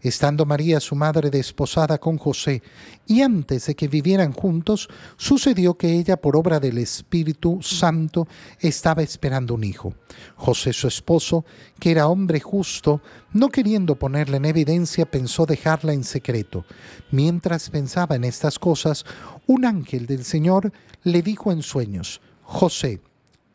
estando 0.00 0.46
María 0.46 0.80
su 0.80 0.94
madre 0.94 1.30
desposada 1.30 1.98
con 1.98 2.18
José, 2.18 2.62
y 3.06 3.22
antes 3.22 3.66
de 3.66 3.74
que 3.74 3.88
vivieran 3.88 4.32
juntos, 4.32 4.88
sucedió 5.16 5.76
que 5.76 5.92
ella 5.92 6.16
por 6.16 6.36
obra 6.36 6.60
del 6.60 6.78
Espíritu 6.78 7.60
Santo 7.62 8.28
estaba 8.60 9.02
esperando 9.02 9.54
un 9.54 9.64
hijo. 9.64 9.94
José 10.36 10.72
su 10.72 10.88
esposo, 10.88 11.44
que 11.78 11.90
era 11.90 12.08
hombre 12.08 12.40
justo, 12.40 13.02
no 13.32 13.48
queriendo 13.48 13.98
ponerla 13.98 14.36
en 14.36 14.44
evidencia, 14.44 15.10
pensó 15.10 15.46
dejarla 15.46 15.92
en 15.92 16.04
secreto. 16.04 16.64
Mientras 17.10 17.70
pensaba 17.70 18.16
en 18.16 18.24
estas 18.24 18.58
cosas, 18.58 19.04
un 19.46 19.64
ángel 19.64 20.06
del 20.06 20.24
Señor 20.24 20.72
le 21.02 21.22
dijo 21.22 21.52
en 21.52 21.62
sueños, 21.62 22.20
José, 22.42 23.00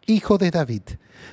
hijo 0.05 0.37
de 0.37 0.51
David, 0.51 0.83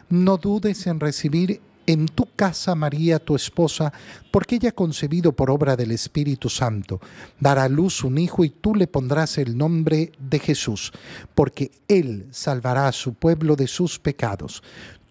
no 0.08 0.36
dudes 0.36 0.86
en 0.86 1.00
recibir 1.00 1.60
en 1.86 2.06
tu 2.06 2.26
casa 2.36 2.74
María, 2.74 3.18
tu 3.18 3.34
esposa, 3.34 3.92
porque 4.30 4.56
ella 4.56 4.70
ha 4.70 4.72
concebido 4.72 5.32
por 5.32 5.50
obra 5.50 5.76
del 5.76 5.90
Espíritu 5.90 6.48
Santo. 6.48 7.00
Dará 7.38 7.64
a 7.64 7.68
luz 7.68 8.04
un 8.04 8.18
hijo 8.18 8.44
y 8.44 8.50
tú 8.50 8.74
le 8.74 8.86
pondrás 8.86 9.38
el 9.38 9.56
nombre 9.56 10.12
de 10.18 10.38
Jesús, 10.38 10.92
porque 11.34 11.70
él 11.88 12.26
salvará 12.30 12.88
a 12.88 12.92
su 12.92 13.14
pueblo 13.14 13.56
de 13.56 13.66
sus 13.66 13.98
pecados. 13.98 14.62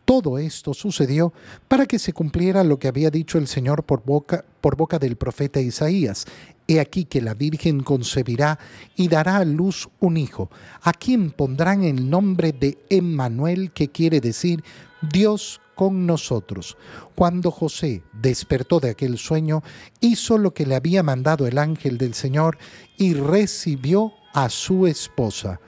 Todo 0.10 0.40
esto 0.40 0.74
sucedió 0.74 1.34
para 1.68 1.86
que 1.86 2.00
se 2.00 2.14
cumpliera 2.14 2.64
lo 2.64 2.80
que 2.80 2.88
había 2.88 3.12
dicho 3.12 3.38
el 3.38 3.48
Señor 3.48 3.84
por 3.84 4.04
boca, 4.04 4.44
por 4.60 4.76
boca 4.76 4.98
del 4.98 5.18
profeta 5.18 5.62
Isaías. 5.62 6.26
He 6.68 6.80
aquí 6.80 7.06
que 7.06 7.22
la 7.22 7.36
Virgen 7.36 7.84
concebirá 7.84 8.58
y 8.96 9.08
dará 9.08 9.38
a 9.38 9.46
luz 9.46 9.88
un 10.00 10.18
hijo, 10.18 10.50
a 10.82 10.94
quien 10.94 11.30
pondrán 11.30 11.84
el 11.84 12.10
nombre 12.10 12.54
de 12.54 12.80
Emmanuel, 12.90 13.72
que 13.72 13.90
quiere 13.90 14.20
decir 14.20 14.64
Dios 15.02 15.62
con 15.80 16.06
nosotros. 16.06 16.76
Cuando 17.16 17.52
José 17.52 18.04
despertó 18.12 18.82
de 18.82 18.90
aquel 18.90 19.18
sueño, 19.18 19.64
hizo 20.02 20.38
lo 20.38 20.54
que 20.54 20.66
le 20.66 20.76
había 20.76 21.04
mandado 21.04 21.48
el 21.48 21.58
ángel 21.58 21.98
del 21.98 22.16
Señor 22.16 22.58
y 22.98 23.14
recibió 23.14 24.12
a 24.34 24.50
su 24.50 24.88
esposa. 24.88 25.62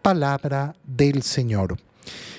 Palabra 0.00 0.74
del 0.86 1.22
Señor. 1.22 1.76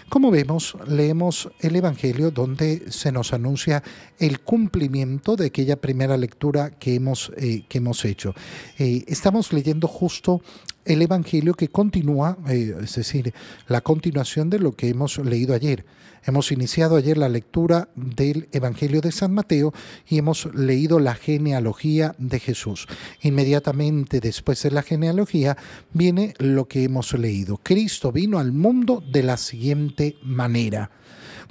Como 0.10 0.32
vemos, 0.32 0.76
leemos 0.88 1.52
el 1.60 1.76
Evangelio 1.76 2.32
donde 2.32 2.92
se 2.92 3.12
nos 3.12 3.32
anuncia 3.32 3.84
el 4.18 4.40
cumplimiento 4.40 5.36
de 5.36 5.46
aquella 5.46 5.76
primera 5.76 6.18
lectura 6.18 6.72
que 6.72 6.96
hemos, 6.96 7.32
eh, 7.38 7.64
que 7.70 7.78
hemos 7.78 8.04
hecho. 8.06 8.34
Eh, 8.80 9.04
estamos 9.06 9.54
leyendo 9.54 9.88
justo 9.88 10.42
el 10.90 11.04
Evangelio 11.04 11.54
que 11.54 11.68
continúa, 11.68 12.38
eh, 12.50 12.76
es 12.82 12.96
decir, 12.96 13.32
la 13.68 13.82
continuación 13.82 14.50
de 14.50 14.58
lo 14.58 14.72
que 14.72 14.90
hemos 14.90 15.20
leído 15.20 15.54
ayer. 15.54 15.86
Hemos 16.26 16.52
iniciado 16.52 16.96
ayer 16.96 17.18
la 17.18 17.30
lectura 17.30 17.90
del 17.96 18.50
Evangelio 18.52 19.00
de 19.00 19.12
San 19.12 19.34
Mateo 19.34 19.72
y 20.08 20.18
hemos 20.18 20.54
leído 20.54 21.00
la 21.00 21.14
genealogía 21.14 22.16
de 22.18 22.40
Jesús. 22.40 22.88
Inmediatamente 23.22 24.20
después 24.20 24.64
de 24.64 24.72
la 24.72 24.82
genealogía 24.82 25.58
viene 25.94 26.34
lo 26.40 26.68
que 26.68 26.84
hemos 26.84 27.14
leído. 27.14 27.58
Cristo 27.58 28.12
vino 28.12 28.40
al 28.40 28.52
mundo 28.52 29.04
de 29.12 29.24
la 29.24 29.38
siguiente 29.38 30.18
manera. 30.24 30.90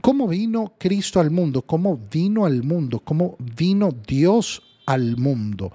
¿Cómo 0.03 0.27
vino 0.27 0.75
Cristo 0.79 1.21
al 1.21 1.31
mundo? 1.31 1.63
¿Cómo 1.63 1.97
vino 2.11 2.45
al 2.45 2.65
mundo? 2.65 3.01
¿Cómo 3.01 3.37
vino 3.39 3.91
Dios 4.07 4.63
al 4.85 5.17
mundo? 5.17 5.73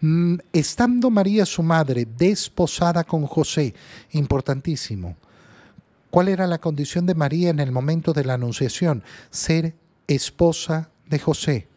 Mm, 0.00 0.36
estando 0.52 1.10
María 1.10 1.44
su 1.44 1.62
madre 1.62 2.06
desposada 2.06 3.04
con 3.04 3.26
José, 3.26 3.74
importantísimo. 4.12 5.16
¿Cuál 6.10 6.28
era 6.28 6.46
la 6.46 6.58
condición 6.58 7.04
de 7.04 7.14
María 7.14 7.50
en 7.50 7.58
el 7.58 7.72
momento 7.72 8.12
de 8.12 8.24
la 8.24 8.34
anunciación? 8.34 9.02
Ser 9.30 9.74
esposa 10.06 10.90
de 11.06 11.18
José, 11.18 11.68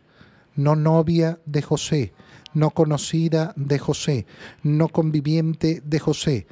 no 0.55 0.75
novia 0.75 1.39
de 1.45 1.61
José, 1.61 2.13
no 2.53 2.69
conocida 2.71 3.53
de 3.55 3.79
José, 3.79 4.25
no 4.63 4.87
conviviente 4.89 5.81
de 5.83 5.99
José. 5.99 6.47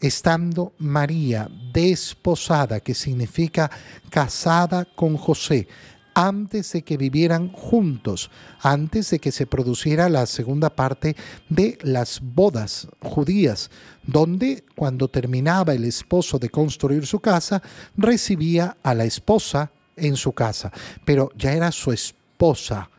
Estando 0.00 0.72
María 0.78 1.48
desposada, 1.72 2.80
que 2.80 2.94
significa 2.94 3.70
casada 4.10 4.84
con 4.84 5.16
José, 5.16 5.68
antes 6.14 6.72
de 6.72 6.82
que 6.82 6.96
vivieran 6.96 7.50
juntos, 7.52 8.30
antes 8.60 9.10
de 9.10 9.18
que 9.18 9.32
se 9.32 9.46
produciera 9.46 10.08
la 10.08 10.26
segunda 10.26 10.70
parte 10.70 11.16
de 11.48 11.78
las 11.82 12.20
bodas 12.20 12.88
judías, 13.00 13.70
donde 14.02 14.64
cuando 14.76 15.08
terminaba 15.08 15.74
el 15.74 15.84
esposo 15.84 16.38
de 16.38 16.50
construir 16.50 17.06
su 17.06 17.20
casa, 17.20 17.62
recibía 17.96 18.76
a 18.82 18.94
la 18.94 19.04
esposa 19.04 19.72
en 19.96 20.16
su 20.16 20.32
casa, 20.32 20.72
pero 21.04 21.30
ya 21.36 21.52
era 21.52 21.72
su 21.72 21.92
esposa. 21.92 22.90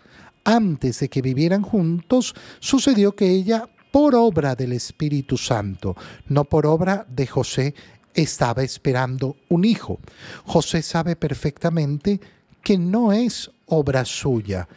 Antes 0.46 1.00
de 1.00 1.10
que 1.10 1.22
vivieran 1.22 1.62
juntos, 1.62 2.36
sucedió 2.60 3.15
que 3.15 3.29
ella, 3.29 3.70
por 3.91 4.15
obra 4.15 4.55
del 4.55 4.74
Espíritu 4.74 5.38
Santo, 5.38 5.96
no 6.27 6.43
por 6.46 6.65
obra 6.65 7.05
de 7.10 7.27
José, 7.27 7.75
estaba 8.13 8.63
esperando 8.63 9.38
un 9.50 9.65
hijo. 9.65 10.00
José 10.46 10.82
sabe 10.82 11.15
perfectamente 11.15 12.20
que 12.63 12.77
no 12.77 13.13
es 13.13 13.51
obra 13.67 14.05
suya. 14.05 14.67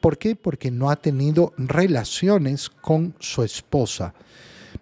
¿Por 0.00 0.16
qué? 0.16 0.36
Porque 0.36 0.70
no 0.70 0.88
ha 0.88 0.96
tenido 0.96 1.52
relaciones 1.56 2.70
con 2.70 3.14
su 3.18 3.42
esposa. 3.42 4.14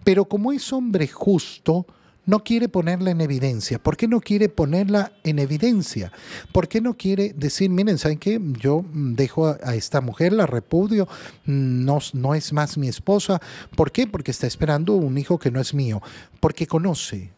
Pero 0.05 0.27
como 0.27 0.53
es 0.53 0.73
hombre 0.73 1.09
justo, 1.09 1.87
no 2.27 2.45
quiere 2.45 2.69
ponerla 2.69 3.11
en 3.11 3.21
evidencia. 3.21 3.83
¿Por 3.83 3.97
qué 3.97 4.07
no 4.07 4.21
quiere 4.21 4.49
ponerla 4.49 5.13
en 5.25 5.39
evidencia? 5.39 6.13
¿Por 6.53 6.69
qué 6.69 6.81
no 6.81 6.95
quiere 6.95 7.33
decir, 7.33 7.71
miren, 7.71 7.99
¿saben 7.99 8.19
qué? 8.19 8.41
Yo 8.61 8.85
dejo 8.93 9.47
a, 9.47 9.75
esta 9.75 10.01
mujer, 10.01 10.33
la 10.33 10.47
repudio, 10.47 11.09
no, 11.47 11.99
no 12.13 12.35
es 12.35 12.53
más 12.53 12.77
mi 12.77 12.89
esposa. 12.89 13.41
¿Por 13.77 13.93
qué? 13.93 14.07
Porque 14.07 14.31
está 14.31 14.47
esperando 14.47 14.95
un 14.95 15.19
hijo 15.19 15.39
que 15.39 15.51
no 15.51 15.61
es 15.61 15.73
mío. 15.73 16.03
Porque 16.41 16.67
conoce 16.67 17.31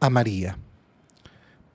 a 0.00 0.10
María 0.10 0.58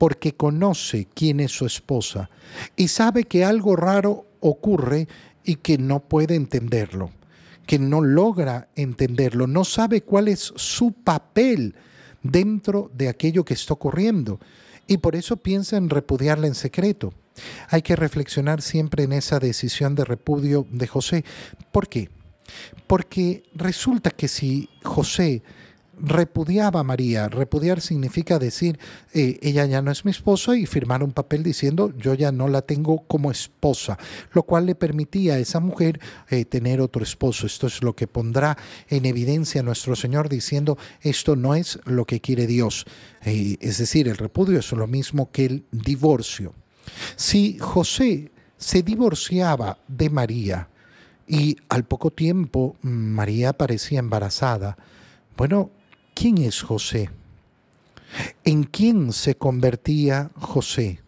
porque 0.01 0.33
conoce 0.33 1.07
quién 1.13 1.39
es 1.39 1.51
su 1.51 1.67
esposa 1.67 2.31
y 2.75 2.87
sabe 2.87 3.25
que 3.25 3.45
algo 3.45 3.75
raro 3.75 4.25
ocurre 4.39 5.07
y 5.43 5.57
que 5.57 5.77
no 5.77 5.99
puede 5.99 6.33
entenderlo, 6.33 7.11
que 7.67 7.77
no 7.77 8.01
logra 8.01 8.69
entenderlo, 8.75 9.45
no 9.45 9.63
sabe 9.63 10.01
cuál 10.01 10.27
es 10.27 10.53
su 10.55 10.91
papel 10.91 11.75
dentro 12.23 12.89
de 12.95 13.09
aquello 13.09 13.45
que 13.45 13.53
está 13.53 13.75
ocurriendo 13.75 14.39
y 14.87 14.97
por 14.97 15.15
eso 15.15 15.37
piensa 15.37 15.77
en 15.77 15.87
repudiarla 15.87 16.47
en 16.47 16.55
secreto. 16.55 17.13
Hay 17.69 17.83
que 17.83 17.95
reflexionar 17.95 18.63
siempre 18.63 19.03
en 19.03 19.13
esa 19.13 19.37
decisión 19.37 19.93
de 19.93 20.03
repudio 20.03 20.65
de 20.71 20.87
José. 20.87 21.25
¿Por 21.71 21.87
qué? 21.87 22.09
Porque 22.87 23.43
resulta 23.53 24.09
que 24.09 24.27
si 24.27 24.67
José 24.81 25.43
repudiaba 25.99 26.79
a 26.79 26.83
María. 26.83 27.27
Repudiar 27.27 27.81
significa 27.81 28.39
decir, 28.39 28.79
eh, 29.13 29.39
ella 29.41 29.65
ya 29.65 29.81
no 29.81 29.91
es 29.91 30.05
mi 30.05 30.11
esposa 30.11 30.55
y 30.55 30.65
firmar 30.65 31.03
un 31.03 31.11
papel 31.11 31.43
diciendo, 31.43 31.93
yo 31.97 32.13
ya 32.13 32.31
no 32.31 32.47
la 32.47 32.61
tengo 32.61 33.05
como 33.07 33.31
esposa, 33.31 33.97
lo 34.33 34.43
cual 34.43 34.65
le 34.65 34.75
permitía 34.75 35.35
a 35.35 35.39
esa 35.39 35.59
mujer 35.59 35.99
eh, 36.29 36.45
tener 36.45 36.81
otro 36.81 37.03
esposo. 37.03 37.45
Esto 37.45 37.67
es 37.67 37.83
lo 37.83 37.95
que 37.95 38.07
pondrá 38.07 38.57
en 38.89 39.05
evidencia 39.05 39.61
a 39.61 39.63
nuestro 39.63 39.95
Señor 39.95 40.29
diciendo, 40.29 40.77
esto 41.01 41.35
no 41.35 41.55
es 41.55 41.79
lo 41.85 42.05
que 42.05 42.21
quiere 42.21 42.47
Dios. 42.47 42.85
Eh, 43.23 43.57
es 43.59 43.77
decir, 43.77 44.07
el 44.07 44.17
repudio 44.17 44.59
es 44.59 44.71
lo 44.71 44.87
mismo 44.87 45.31
que 45.31 45.45
el 45.45 45.65
divorcio. 45.71 46.53
Si 47.15 47.57
José 47.59 48.31
se 48.57 48.83
divorciaba 48.83 49.77
de 49.87 50.09
María, 50.09 50.67
y 51.27 51.55
al 51.69 51.85
poco 51.85 52.11
tiempo 52.11 52.75
María 52.81 53.53
parecía 53.53 53.99
embarazada. 53.99 54.75
Bueno, 55.37 55.69
¿Quién 56.21 56.37
es 56.37 56.61
José? 56.61 57.09
¿En 58.43 58.65
quién 58.65 59.11
se 59.11 59.33
convertía 59.33 60.29
José? 60.35 61.01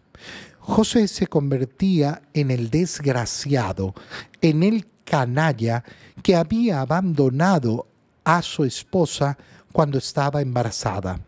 José 0.58 1.06
se 1.06 1.28
convertía 1.28 2.22
en 2.32 2.50
el 2.50 2.68
desgraciado, 2.68 3.94
en 4.40 4.64
el 4.64 4.88
canalla 5.04 5.84
que 6.20 6.34
había 6.34 6.80
abandonado 6.80 7.86
a 8.24 8.42
su 8.42 8.64
esposa 8.64 9.38
cuando 9.70 9.98
estaba 9.98 10.42
embarazada. 10.42 11.20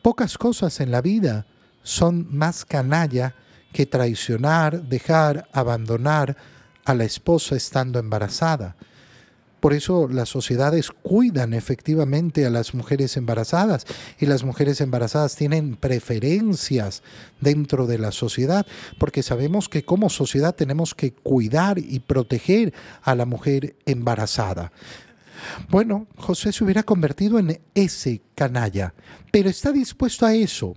Pocas 0.00 0.38
cosas 0.38 0.80
en 0.80 0.90
la 0.90 1.02
vida 1.02 1.44
son 1.82 2.34
más 2.34 2.64
canalla 2.64 3.34
que 3.74 3.84
traicionar, 3.84 4.84
dejar, 4.84 5.50
abandonar 5.52 6.34
a 6.86 6.94
la 6.94 7.04
esposa 7.04 7.56
estando 7.56 7.98
embarazada. 7.98 8.74
Por 9.62 9.74
eso 9.74 10.08
las 10.08 10.28
sociedades 10.28 10.90
cuidan 10.90 11.54
efectivamente 11.54 12.44
a 12.44 12.50
las 12.50 12.74
mujeres 12.74 13.16
embarazadas 13.16 13.86
y 14.18 14.26
las 14.26 14.42
mujeres 14.42 14.80
embarazadas 14.80 15.36
tienen 15.36 15.76
preferencias 15.76 17.04
dentro 17.40 17.86
de 17.86 17.98
la 17.98 18.10
sociedad, 18.10 18.66
porque 18.98 19.22
sabemos 19.22 19.68
que 19.68 19.84
como 19.84 20.10
sociedad 20.10 20.52
tenemos 20.52 20.96
que 20.96 21.12
cuidar 21.12 21.78
y 21.78 22.00
proteger 22.00 22.74
a 23.02 23.14
la 23.14 23.24
mujer 23.24 23.76
embarazada. 23.86 24.72
Bueno, 25.68 26.08
José 26.16 26.50
se 26.50 26.64
hubiera 26.64 26.82
convertido 26.82 27.38
en 27.38 27.60
ese 27.72 28.20
canalla, 28.34 28.94
pero 29.30 29.48
está 29.48 29.70
dispuesto 29.70 30.26
a 30.26 30.34
eso. 30.34 30.74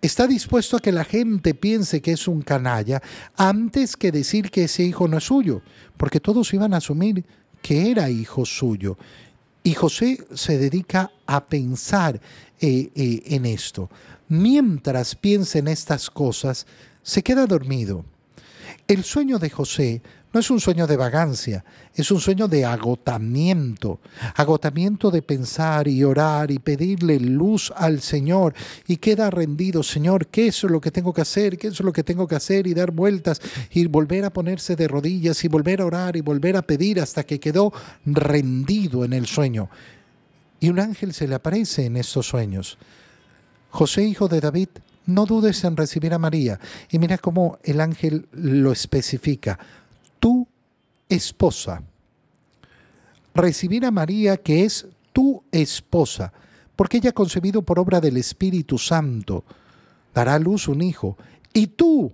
Está 0.00 0.28
dispuesto 0.28 0.76
a 0.76 0.80
que 0.80 0.92
la 0.92 1.02
gente 1.02 1.54
piense 1.54 2.00
que 2.00 2.12
es 2.12 2.28
un 2.28 2.42
canalla 2.42 3.02
antes 3.36 3.96
que 3.96 4.12
decir 4.12 4.52
que 4.52 4.62
ese 4.62 4.84
hijo 4.84 5.08
no 5.08 5.18
es 5.18 5.24
suyo, 5.24 5.60
porque 5.96 6.20
todos 6.20 6.54
iban 6.54 6.72
a 6.72 6.76
asumir 6.76 7.24
que 7.62 7.90
era 7.90 8.10
hijo 8.10 8.44
suyo. 8.44 8.96
Y 9.62 9.74
José 9.74 10.18
se 10.34 10.58
dedica 10.58 11.10
a 11.26 11.44
pensar 11.44 12.20
eh, 12.60 12.90
eh, 12.94 13.22
en 13.26 13.46
esto. 13.46 13.90
Mientras 14.28 15.14
piensa 15.14 15.58
en 15.58 15.68
estas 15.68 16.10
cosas, 16.10 16.66
se 17.02 17.22
queda 17.22 17.46
dormido. 17.46 18.04
El 18.88 19.04
sueño 19.04 19.38
de 19.38 19.50
José 19.50 20.00
no 20.32 20.40
es 20.40 20.50
un 20.50 20.60
sueño 20.60 20.86
de 20.86 20.96
vagancia, 20.96 21.62
es 21.94 22.10
un 22.10 22.20
sueño 22.20 22.48
de 22.48 22.64
agotamiento, 22.64 24.00
agotamiento 24.34 25.10
de 25.10 25.20
pensar 25.20 25.86
y 25.88 26.02
orar 26.04 26.50
y 26.50 26.58
pedirle 26.58 27.20
luz 27.20 27.70
al 27.76 28.00
Señor 28.00 28.54
y 28.86 28.96
queda 28.96 29.28
rendido, 29.28 29.82
Señor, 29.82 30.28
¿qué 30.28 30.46
es 30.46 30.62
lo 30.62 30.80
que 30.80 30.90
tengo 30.90 31.12
que 31.12 31.20
hacer? 31.20 31.58
¿Qué 31.58 31.66
es 31.66 31.80
lo 31.80 31.92
que 31.92 32.02
tengo 32.02 32.26
que 32.26 32.36
hacer? 32.36 32.66
Y 32.66 32.72
dar 32.72 32.90
vueltas 32.90 33.42
y 33.72 33.86
volver 33.86 34.24
a 34.24 34.32
ponerse 34.32 34.74
de 34.74 34.88
rodillas 34.88 35.44
y 35.44 35.48
volver 35.48 35.82
a 35.82 35.86
orar 35.86 36.16
y 36.16 36.22
volver 36.22 36.56
a 36.56 36.62
pedir 36.62 36.98
hasta 36.98 37.24
que 37.24 37.38
quedó 37.38 37.74
rendido 38.06 39.04
en 39.04 39.12
el 39.12 39.26
sueño. 39.26 39.68
Y 40.60 40.70
un 40.70 40.80
ángel 40.80 41.12
se 41.12 41.28
le 41.28 41.34
aparece 41.34 41.84
en 41.84 41.98
estos 41.98 42.26
sueños. 42.26 42.78
José, 43.68 44.04
hijo 44.04 44.28
de 44.28 44.40
David, 44.40 44.68
no 45.08 45.24
dudes 45.24 45.64
en 45.64 45.76
recibir 45.76 46.12
a 46.12 46.18
María. 46.18 46.60
Y 46.90 46.98
mira 46.98 47.18
cómo 47.18 47.58
el 47.64 47.80
ángel 47.80 48.28
lo 48.32 48.70
especifica 48.70 49.58
tu 50.20 50.46
esposa. 51.08 51.82
Recibir 53.34 53.86
a 53.86 53.90
María 53.90 54.36
que 54.36 54.64
es 54.64 54.86
tu 55.12 55.42
esposa, 55.50 56.32
porque 56.76 56.98
ella 56.98 57.12
concebido 57.12 57.62
por 57.62 57.78
obra 57.78 58.00
del 58.00 58.18
Espíritu 58.18 58.78
Santo. 58.78 59.44
Dará 60.14 60.34
a 60.34 60.38
luz 60.38 60.68
un 60.68 60.82
hijo 60.82 61.16
y 61.54 61.68
tú 61.68 62.12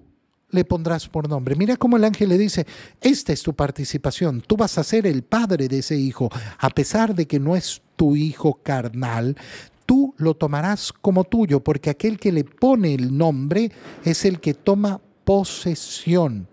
le 0.50 0.64
pondrás 0.64 1.08
por 1.08 1.28
nombre. 1.28 1.56
Mira 1.56 1.76
cómo 1.76 1.96
el 1.96 2.04
ángel 2.04 2.28
le 2.28 2.38
dice, 2.38 2.64
esta 3.00 3.32
es 3.32 3.42
tu 3.42 3.54
participación, 3.54 4.40
tú 4.40 4.56
vas 4.56 4.78
a 4.78 4.84
ser 4.84 5.06
el 5.06 5.24
padre 5.24 5.66
de 5.66 5.80
ese 5.80 5.96
hijo, 5.96 6.30
a 6.58 6.70
pesar 6.70 7.14
de 7.14 7.26
que 7.26 7.40
no 7.40 7.56
es 7.56 7.82
tu 7.96 8.14
hijo 8.14 8.60
carnal, 8.62 9.36
tú 9.86 10.14
lo 10.16 10.34
tomarás 10.34 10.92
como 10.92 11.24
tuyo, 11.24 11.60
porque 11.60 11.90
aquel 11.90 12.18
que 12.18 12.32
le 12.32 12.44
pone 12.44 12.94
el 12.94 13.16
nombre 13.16 13.70
es 14.04 14.24
el 14.24 14.40
que 14.40 14.54
toma 14.54 15.00
posesión 15.24 16.48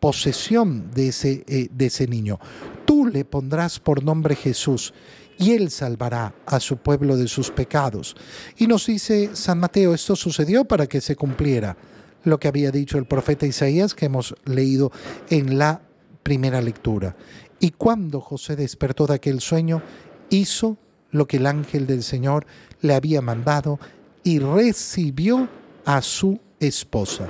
posesión 0.00 0.90
de 0.92 1.08
ese, 1.08 1.44
eh, 1.46 1.68
de 1.70 1.86
ese 1.86 2.08
niño. 2.08 2.40
Tú 2.86 3.06
le 3.06 3.24
pondrás 3.24 3.78
por 3.78 4.02
nombre 4.02 4.34
Jesús 4.34 4.92
y 5.38 5.52
Él 5.52 5.70
salvará 5.70 6.34
a 6.46 6.58
su 6.58 6.78
pueblo 6.78 7.16
de 7.16 7.28
sus 7.28 7.50
pecados. 7.50 8.16
Y 8.56 8.66
nos 8.66 8.86
dice 8.86 9.30
San 9.34 9.60
Mateo, 9.60 9.94
esto 9.94 10.16
sucedió 10.16 10.64
para 10.64 10.86
que 10.86 11.00
se 11.00 11.16
cumpliera 11.16 11.76
lo 12.24 12.40
que 12.40 12.48
había 12.48 12.70
dicho 12.70 12.98
el 12.98 13.06
profeta 13.06 13.46
Isaías 13.46 13.94
que 13.94 14.06
hemos 14.06 14.34
leído 14.44 14.90
en 15.28 15.58
la 15.58 15.82
primera 16.22 16.60
lectura. 16.60 17.16
Y 17.60 17.70
cuando 17.72 18.20
José 18.20 18.56
despertó 18.56 19.06
de 19.06 19.14
aquel 19.14 19.40
sueño, 19.40 19.82
hizo 20.30 20.76
lo 21.10 21.26
que 21.26 21.38
el 21.38 21.46
ángel 21.46 21.86
del 21.86 22.02
Señor 22.02 22.46
le 22.80 22.94
había 22.94 23.20
mandado 23.22 23.78
y 24.22 24.38
recibió 24.38 25.48
a 25.84 26.02
su 26.02 26.40
esposa. 26.58 27.26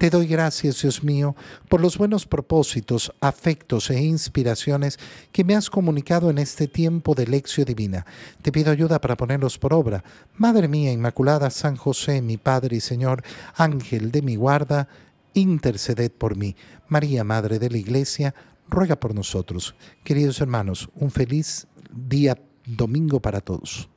Te 0.00 0.08
doy 0.08 0.26
gracias, 0.26 0.80
Dios 0.80 1.04
mío, 1.04 1.36
por 1.68 1.82
los 1.82 1.98
buenos 1.98 2.24
propósitos, 2.24 3.12
afectos 3.20 3.90
e 3.90 4.00
inspiraciones 4.00 4.98
que 5.30 5.44
me 5.44 5.54
has 5.54 5.68
comunicado 5.68 6.30
en 6.30 6.38
este 6.38 6.68
tiempo 6.68 7.14
de 7.14 7.26
lección 7.26 7.66
divina. 7.66 8.06
Te 8.40 8.50
pido 8.50 8.72
ayuda 8.72 8.98
para 8.98 9.18
ponerlos 9.18 9.58
por 9.58 9.74
obra. 9.74 10.02
Madre 10.38 10.68
mía 10.68 10.90
Inmaculada, 10.90 11.50
San 11.50 11.76
José, 11.76 12.22
mi 12.22 12.38
Padre 12.38 12.76
y 12.76 12.80
Señor, 12.80 13.22
Ángel 13.56 14.10
de 14.10 14.22
mi 14.22 14.36
guarda, 14.36 14.88
interceded 15.34 16.10
por 16.10 16.34
mí. 16.34 16.56
María, 16.88 17.22
Madre 17.22 17.58
de 17.58 17.68
la 17.68 17.76
Iglesia, 17.76 18.34
ruega 18.70 18.96
por 18.96 19.14
nosotros. 19.14 19.74
Queridos 20.02 20.40
hermanos, 20.40 20.88
un 20.94 21.10
feliz 21.10 21.66
día 21.92 22.38
domingo 22.66 23.20
para 23.20 23.40
todos. 23.40 23.88